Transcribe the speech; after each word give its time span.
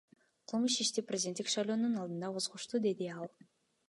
Кылмыш 0.51 0.77
ишти 0.85 1.03
президенттик 1.09 1.51
шайлоонун 1.55 1.99
алдында 2.05 2.31
козгошту,— 2.39 2.81
деди 2.87 3.11
ал. 3.19 3.29